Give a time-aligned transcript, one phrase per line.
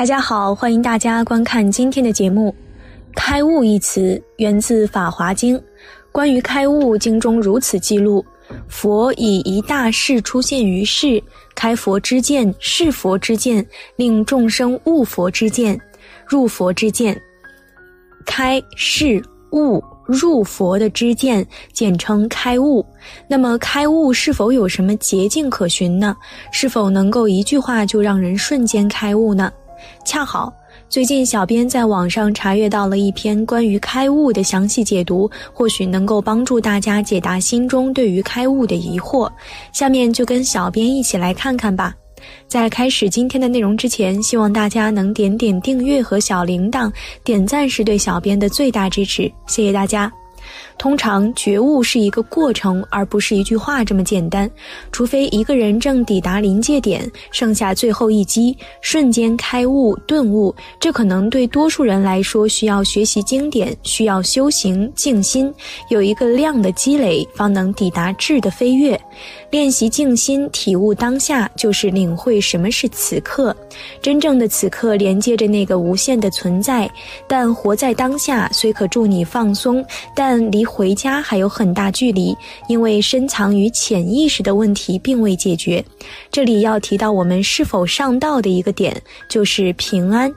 [0.00, 2.54] 大家好，欢迎大家观看今天的节目。
[3.14, 5.58] 开悟一词源自《法华经》，
[6.10, 8.24] 关于开悟，经中如此记录：
[8.66, 11.22] 佛以一大事出现于世，
[11.54, 13.62] 开佛之见，是佛之见，
[13.96, 15.78] 令众生悟佛之见，
[16.26, 17.20] 入佛之见。
[18.24, 22.82] 开是悟入佛的知见，简称开悟。
[23.28, 26.16] 那么，开悟是否有什么捷径可循呢？
[26.52, 29.52] 是否能够一句话就让人瞬间开悟呢？
[30.04, 30.52] 恰好，
[30.88, 39.30] 最近小编在网上查阅到了一篇关于开悟的详细解读，或许能够帮助大家解答心中对于开悟的疑惑。
[39.72, 41.94] 下面就跟小编一起来看看吧。
[42.46, 46.92] 在开始今天的内容之前，希望大家能点点订阅和小铃铛，
[47.24, 50.12] 点赞是对小编的最大支持，谢谢大家。
[50.78, 54.50] 通常觉悟是一个过程，而不是一句话这么简单。
[54.92, 65.52] 除非一个人正抵达临界点，剩下最后一击，瞬间开悟顿悟，这可能对多数人来说需要学习经典，需要修行静心，
[65.88, 68.98] 有一个量的积累，方能抵达质的飞跃。
[69.50, 73.54] 练习静心，体悟当下，就是领会什么是此刻。
[74.00, 76.88] 真正的此刻连接着那个无限的存在，
[77.26, 79.84] 但活在当下虽可助你放松，
[80.14, 82.36] 但离回家还有很大距离，
[82.68, 85.84] 因为深藏于潜意识的问题并未解决。
[86.30, 88.96] 这里要提到我们是否上道的一个点，
[89.28, 90.32] 就是平安。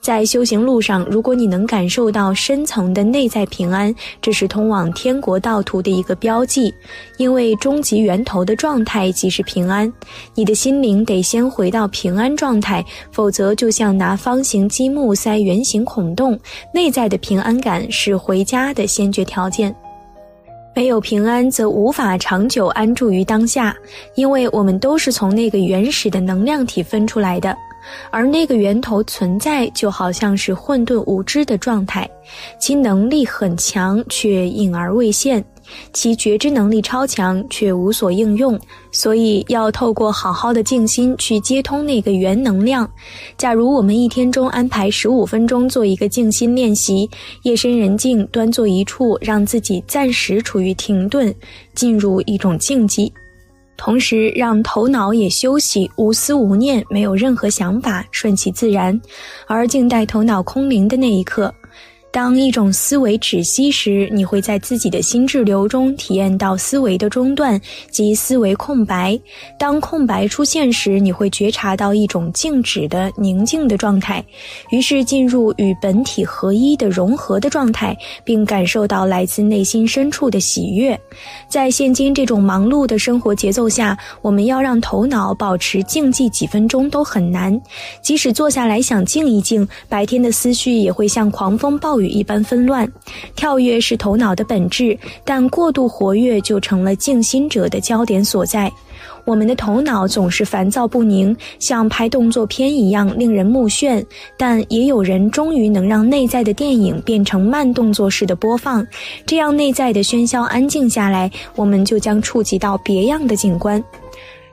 [0.00, 6.72] 在修行路上，如果你能感受到深层的内在平安，这是通往天国道途的一个标记。
[7.16, 9.92] 因为终极源头的状态即是平安，
[10.34, 16.38] 你的心灵得先回到平安状态，否则就像拿方形积木塞圆形孔洞。
[16.72, 19.74] 内在的平安感是回家的先决条件。
[20.74, 23.76] 没有平安，则无法长久安住于当下，
[24.14, 27.56] 因为我们都是从那个原始的能量体分出来的。
[28.10, 32.08] 而那个源头存在，就好像是混沌无知的状态，
[32.60, 35.42] 其能力很强，却隐而未现；
[35.92, 38.58] 其觉知能力超强，却无所应用。
[38.90, 42.90] 所以要透过好好的静心去接通那个源能量。
[43.36, 47.08] 假如我们一天中安排十五分钟做一个静心练习，
[47.42, 51.32] 夜深人静，端坐一处，让自己暂时处于停顿，
[51.74, 53.12] 进入一种静寂。
[53.78, 59.00] 同时，让头脑也休息，无思无念，没有任何想法，顺其自然，
[59.46, 61.54] 而静待头脑空灵的那一刻。
[62.10, 67.60] 当一种思维止息时，你会在自己的心智流中体验到思维的中断
[67.90, 69.18] 及思维空白。
[69.58, 74.24] 当空白出现时，你会觉察到一种静止的宁静的状态，
[74.70, 80.98] 于是进入与本体合一的融合的状态，并感受到来自内心深处的喜悦。
[81.46, 87.60] 在现今这种忙碌的生活节奏下，我们要让头脑保持静寂几分钟都很难。
[88.00, 91.97] 即使坐下来想静一静，白天的思绪也会像狂风暴。
[92.00, 92.90] 与一般纷乱，
[93.36, 98.70] 跳跃是头脑的本质，但过度活跃就成了静心者的焦点所在。
[99.24, 104.02] 我们的头脑总是烦躁不宁，像拍动作片一样令人目眩。
[104.38, 108.86] 但也有人终于能让内在的电影变成慢动作式的播放，
[109.26, 113.82] 这样内在的喧嚣安静下来，我们就将触及到别样的景观，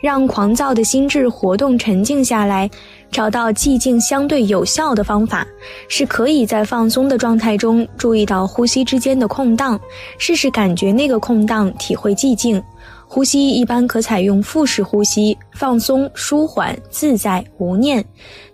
[0.00, 2.70] 让狂躁的心智活动沉静下来。
[3.12, 5.46] 找到寂静相对有效的方法，
[5.86, 9.78] 是可以在放松的状态中注意到呼吸之间的空档，
[10.18, 12.60] 试试感觉那个空档，体会寂静。
[13.06, 18.02] 呼吸一般可采用腹式呼吸，放松、舒缓、自在、无念。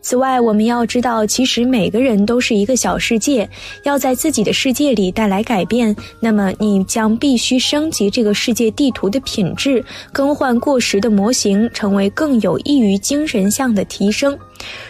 [0.00, 3.49] 此外，我们要知道，其实每个人都是一个小世界。
[3.84, 14.37] 要在自己的世界里带来改变，那么你将必须升级这个世界地图的品质，更换过时的模型，成为更有益于精神向的提升。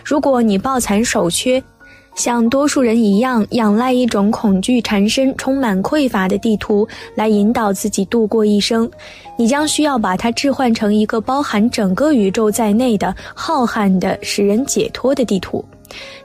[0.05, 1.63] 如果你抱残守缺，
[2.15, 8.91] 像多数人一样仰赖一种恐惧缠身、充满匮乏的地图来引导自己度过一生，
[9.37, 15.65] 你将需要把它置换成一个包含整个宇宙在内的浩瀚的、使人解脱的地图。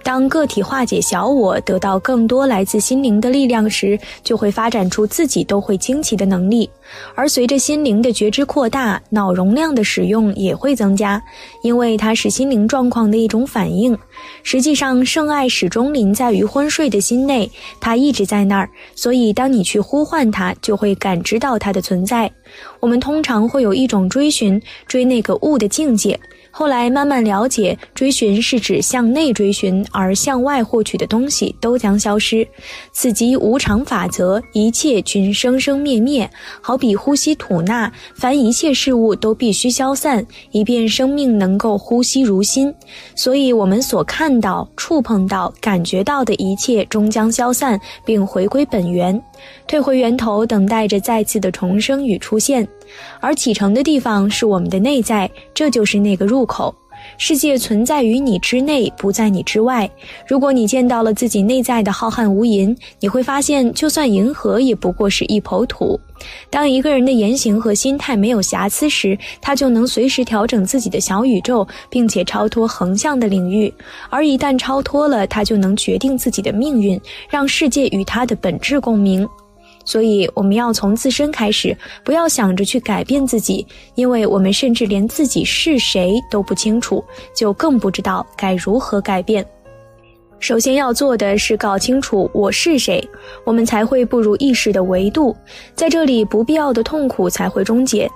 [0.03, 6.69] 当个体化解小我，得到更多来自心灵的力量时，就会发展出自己都会惊奇的能力。
[7.15, 11.21] 而随着心灵的觉知扩大，脑容量的使用也会增加，
[11.61, 13.97] 因为它是心灵状况的一种反应。
[14.43, 17.49] 实际上，圣爱始终临在于昏睡的心内，
[17.79, 22.29] 它一直在那儿，所以当你去呼唤它，就会感知到它的存在。
[22.79, 26.19] 我们通常会有一种追寻，追那个物的境界。
[26.55, 32.47] 后来慢慢了解，追寻是指向内追寻，而向外获取的东西都将消失。
[32.91, 36.29] 此即无常法则，一切均生生灭灭。
[36.61, 42.71] 好比呼吸吐纳，凡一切事物都必须消散，以便生命能够呼吸如新。
[43.15, 49.19] 所以，我们所看到、触碰到、感觉到的一切，终将消散，并回归本源，
[49.67, 52.67] 退回源头，等待着再次的重生与出现。
[53.21, 56.73] 而启程的地方是我们的内在，这就是那个入口。
[57.17, 59.89] 世界存在于你之内，不在你之外。
[60.25, 65.99] 如果你见到了自己内在的浩瀚无垠，你会发现，就算银河也不过是一抔土。
[66.49, 73.73] 当一个人的言行和心态没有瑕疵时，他就能随时调整自己的小宇宙，并且超脱横向的领域。
[74.09, 76.99] 而一旦超脱了，他就能决定自己的命运，
[77.29, 79.27] 让世界与他的本质共鸣。
[79.85, 83.65] 所以，我们要从自身开始，不要想着去改变自己，
[83.95, 87.03] 因为我们甚至连自己是谁都不清楚，
[87.35, 89.45] 就更不知道该如何改变。
[90.39, 93.01] 首先要做的是搞清楚我是谁，
[93.45, 95.35] 我们才会步入意识的维度，
[95.73, 98.09] 在这里不必要的痛苦才会终结。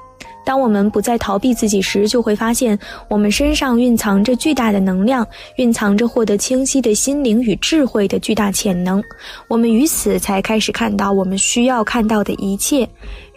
[0.48, 2.80] 当我们不再逃避自己时，就会发现
[3.10, 5.28] 我们身上蕴藏着巨大的能量，
[5.58, 9.04] 蕴藏着获得清晰的心灵与智慧的巨大潜能。
[9.50, 12.88] 我们于此才开始看到我们需要看到的一切。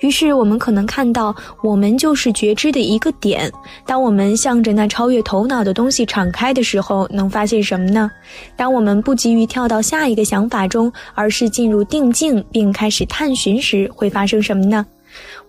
[0.03, 1.35] 于是，我们可能看到，
[1.65, 3.51] 我们就是觉知的一个点。
[3.85, 8.09] 当我们向着那超越头脑的东西敞开的时候，能发现什么呢？
[8.55, 14.87] 当我们不急于跳到下一个想法中，而是进入定境并开始探寻时，会发生什么呢？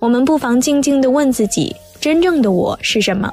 [0.02, 3.32] 我们不妨静静地问自己：真正的我是什么？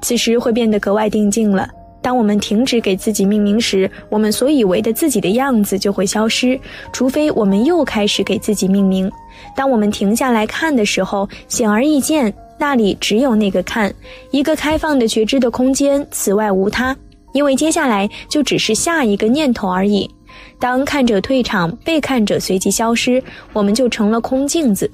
[0.00, 1.68] 此时会变得格外定静了。
[2.00, 6.58] 当我们停止给自己命名时，我们所以为的自己的样子就会消失，
[6.90, 9.12] 除非我们又开始给自己命名。
[9.54, 13.92] 当我们停下来看的时候，显而易见，那里只有那个看，
[14.30, 16.96] 一个开放的觉知的空间，此外无他。
[17.34, 20.10] 因为接下来就只是下一个念头而已。
[20.58, 23.22] 当看者退场，被看者随即消失，
[23.52, 24.90] 我们就成了空镜子。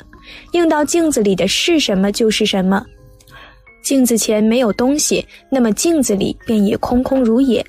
[0.53, 2.85] 映到镜子里的是什么就是什么，
[3.83, 7.65] 镜子前没有东西，那么镜子里便也空空如也。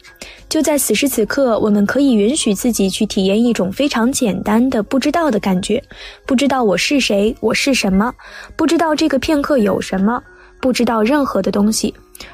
[0.47, 5.81] 就在此时此刻，我们可以允许自己去体验一种非常简单的不知道的感觉：
[6.27, 8.13] 不知道我是谁，我是什么，
[8.55, 10.21] 不知道这个片刻有什么，
[10.61, 11.91] 不知道任何的东西。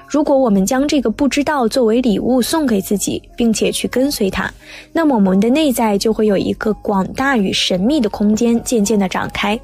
[0.10, 4.52] 如果我们将这个不知道作为礼物送给自己，并且去跟随它，
[4.92, 9.58] 那么我们的内在就会有一个广大与神秘的空间渐渐地展开。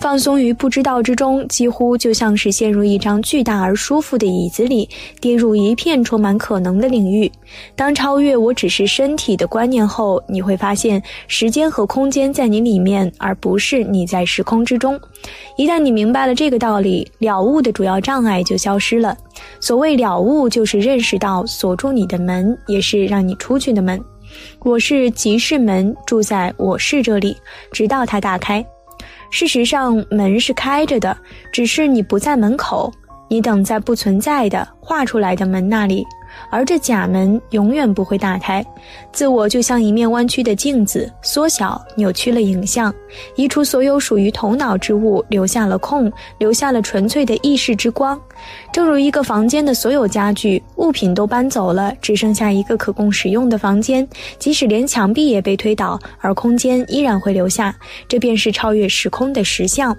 [0.00, 4.88] 放松于不知道之中，几乎就像是陷入一张巨大而舒服的椅子里，
[5.20, 7.30] 跌入一片充满可能的领域。
[7.74, 14.98] 当超越“我只是身体”的观念后，你会发现时间和空间在你里面，而不是你在时空之中。
[15.56, 19.16] 一旦你明白了这个道理，了悟的主要障碍就消失了。
[19.58, 24.00] 所谓了悟，就是认识到锁住你的门，也是让你出去的门。
[24.60, 27.36] 我是即是门，住在我是这里，
[27.72, 28.64] 直到它打开。
[29.30, 31.16] 事实上，门是开着的，
[31.52, 32.92] 只是你不在门口，
[33.28, 36.06] 你等在不存在的画出来的门那里。
[36.50, 38.64] 而这假门永远不会打开，
[39.12, 42.94] 自我就像一面弯曲的镜子，缩小、扭曲了影像，
[43.36, 48.20] 移除所有属于头脑之物，留下了空，留下了纯粹的意识之光。
[48.72, 57.74] 正如一个房间的所有家具、物品都搬走了，只剩下一个可供使用的房间，即使连墙壁也被推倒，而空间依然会留下。
[58.08, 59.96] 这便是超越时空的实相。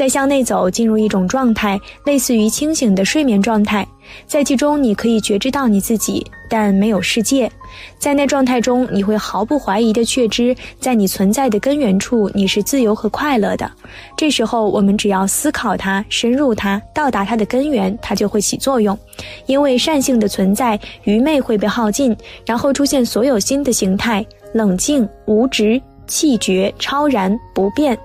[0.00, 3.86] 再向内走，进入一种状态，类似于清醒的睡眠状态。
[4.26, 7.52] 在其中，你可以觉知到你自己，但没有世界。
[7.98, 13.70] 在那状态中，你会毫不怀疑地确知，在你存在的根源处，你是自由和快乐的。
[14.16, 18.98] 这时候，我们只要思考它，深入它，到达它的根源，它就会起作用。
[19.44, 22.16] 因为善性的存在，愚昧会被耗尽，
[22.46, 25.78] 然后出现所有新的形态：冷静、无执。
[26.10, 27.96] 气绝、超然、不变，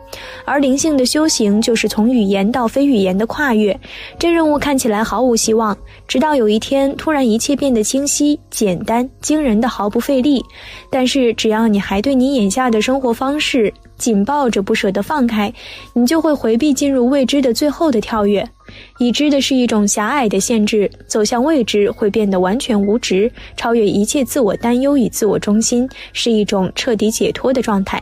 [0.46, 3.78] 而灵性的修行就是从语言到非语言的跨越。
[4.20, 5.76] 这任务看起来毫无希望，
[6.08, 10.46] 直到有一天，突然一切变得清晰、简单、惊人的毫不费力。
[10.92, 15.54] 但是，只要你还对你眼下的生活方式紧抱着不舍得放开，
[15.94, 18.48] 你就会回避进入未知的最后的跳跃。
[18.98, 28.02] 已知的是一种狭隘的限制，走向未知会变得完全无知，超越一切自我担忧与自我中心，是一种彻底解脱的状态。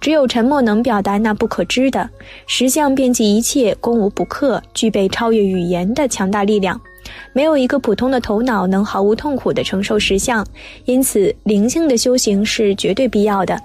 [0.00, 2.08] 只有沉默能表达那不可知的
[2.46, 6.78] 实相，遍及一切，攻无不克，具备超越语言的强大力量。
[7.32, 10.46] 没有一个普通的头脑能毫无痛苦地承受实相，
[10.84, 13.60] 因此灵性的修行是绝对必要的。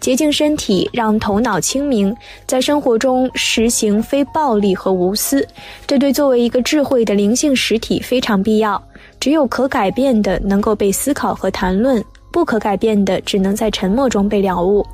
[0.00, 2.14] 洁净身体，让头脑清明，
[2.46, 5.46] 在生活中实行非暴力和无私，
[5.86, 8.82] 这对作为一个智慧的灵性实体非常必要。
[9.20, 14.84] 只有可改变的能够被思考和谈论，不可改变的只能在沉默中被了悟。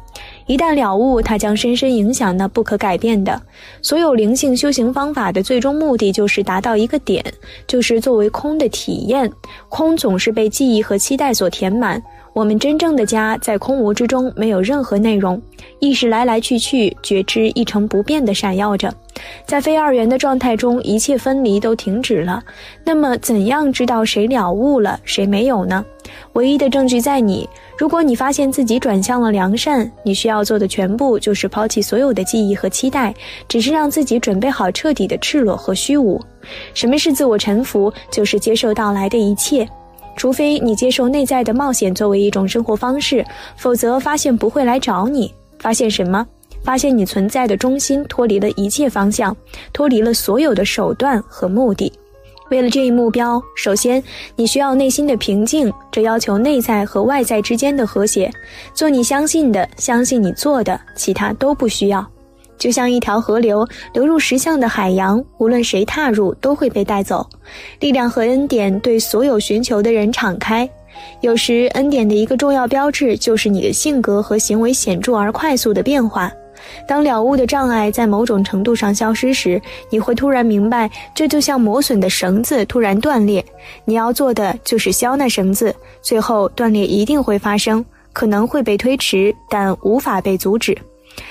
[0.46, 3.40] 一旦了悟，它将深深影响那不可改变的。
[3.80, 7.24] 所有灵性修行方法的最终目的就是达到一个点，
[7.66, 9.30] 就是作为空的体验。
[9.68, 12.02] 空总是被记忆和期待所填满。
[12.32, 15.40] 我们真正的家在空无之中，没有任何内容，
[15.80, 18.92] 意识来来去去，觉知一成不变地闪耀着。
[19.44, 22.40] 在非二元的状态中，一切分离都停止了。
[22.84, 25.84] 那么，怎样知道谁了悟了，谁没有呢？
[26.34, 27.48] 唯一的证据在你。
[27.76, 33.12] 如果你发现自己转向了良善，你需要做的全部就是抛弃所有的记忆和期待，
[33.48, 36.20] 只是让自己准备好彻底的赤裸和虚无。
[36.74, 37.92] 什么是自我臣服？
[38.10, 39.68] 就是接受到来的一切，
[40.18, 43.24] 除非你接受内在的冒险作为一种生活方式，
[43.56, 45.32] 否则发现不会来找你。
[45.60, 46.26] 发现什么？
[46.64, 49.34] 发现你存在的中心脱离了一切方向，
[49.72, 51.90] 脱离了所有的手段和目的。
[52.50, 54.02] 为了这一目标，首先
[54.34, 58.28] 你需要内心的平静，这要求内在和外在之间的和谐。
[58.74, 62.04] 做你相信的，相信你做的，其他都不需要。
[62.58, 67.26] 就像一条河流流入石像的海洋，无论谁踏入都会被带走。
[67.80, 70.68] 力量和恩典对所有寻求的人敞开。
[71.20, 76.30] 有时，恩典的一个重要标志就是你的性格和行为显著而快速的变化。
[76.88, 83.44] 当了悟的障碍在某种程度上消失时，你会突然明白，这就像磨损的绳子突然断裂。
[83.84, 85.72] 你要做的就是削那绳子，
[86.02, 90.76] 最后断裂一定会发生，可能会被推迟，但无法被阻止。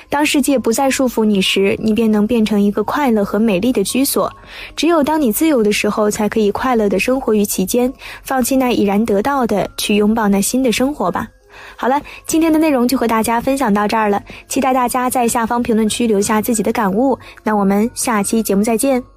[0.10, 4.32] 当世界不再束缚你时，你便能变成一个快乐和美丽的居所。
[4.76, 7.92] 只有当你自由的时候，才可以快乐的生活于其间，
[8.24, 11.28] 放弃那已然得到的，去拥抱那新的生活吧。
[11.76, 17.18] 好了，今天的内容就和大家分享到这儿了，期待大家在下方评论区留下自己的感悟。
[17.44, 19.17] 那我们下期节目再见。